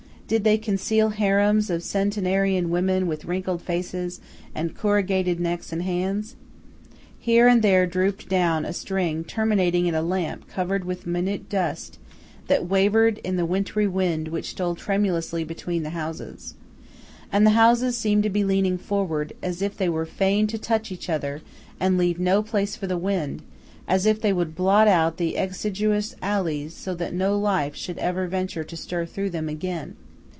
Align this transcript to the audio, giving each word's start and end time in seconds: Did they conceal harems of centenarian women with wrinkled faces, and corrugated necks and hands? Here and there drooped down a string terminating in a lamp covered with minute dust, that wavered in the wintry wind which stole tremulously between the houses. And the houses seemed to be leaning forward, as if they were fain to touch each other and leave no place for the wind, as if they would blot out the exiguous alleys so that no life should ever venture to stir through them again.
Did 0.31 0.45
they 0.45 0.57
conceal 0.57 1.09
harems 1.09 1.69
of 1.69 1.83
centenarian 1.83 2.69
women 2.69 3.05
with 3.07 3.25
wrinkled 3.25 3.61
faces, 3.61 4.21
and 4.55 4.73
corrugated 4.73 5.41
necks 5.41 5.73
and 5.73 5.83
hands? 5.83 6.37
Here 7.19 7.49
and 7.49 7.61
there 7.61 7.85
drooped 7.85 8.29
down 8.29 8.63
a 8.63 8.71
string 8.71 9.25
terminating 9.25 9.87
in 9.87 9.93
a 9.93 10.01
lamp 10.01 10.47
covered 10.47 10.85
with 10.85 11.05
minute 11.05 11.49
dust, 11.49 11.99
that 12.47 12.69
wavered 12.69 13.17
in 13.25 13.35
the 13.35 13.45
wintry 13.45 13.87
wind 13.87 14.29
which 14.29 14.51
stole 14.51 14.73
tremulously 14.73 15.43
between 15.43 15.83
the 15.83 15.89
houses. 15.89 16.53
And 17.29 17.45
the 17.45 17.49
houses 17.51 17.97
seemed 17.97 18.23
to 18.23 18.29
be 18.29 18.45
leaning 18.45 18.77
forward, 18.77 19.33
as 19.43 19.61
if 19.61 19.75
they 19.75 19.89
were 19.89 20.05
fain 20.05 20.47
to 20.47 20.57
touch 20.57 20.93
each 20.93 21.09
other 21.09 21.41
and 21.77 21.97
leave 21.97 22.21
no 22.21 22.41
place 22.41 22.77
for 22.77 22.87
the 22.87 22.97
wind, 22.97 23.41
as 23.85 24.05
if 24.05 24.21
they 24.21 24.31
would 24.31 24.55
blot 24.55 24.87
out 24.87 25.17
the 25.17 25.35
exiguous 25.35 26.15
alleys 26.21 26.73
so 26.73 26.95
that 26.95 27.13
no 27.13 27.37
life 27.37 27.75
should 27.75 27.97
ever 27.97 28.27
venture 28.27 28.63
to 28.63 28.77
stir 28.77 29.05
through 29.05 29.29
them 29.31 29.49
again. 29.49 29.97